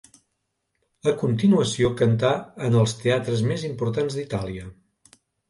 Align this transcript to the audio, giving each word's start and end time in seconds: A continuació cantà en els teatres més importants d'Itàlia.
A 1.11 1.11
continuació 1.19 1.91
cantà 1.99 2.31
en 2.69 2.79
els 2.81 2.97
teatres 3.03 3.45
més 3.51 3.67
importants 3.71 4.19
d'Itàlia. 4.19 4.67